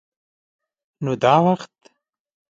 [1.03, 1.75] _نو دا وخت؟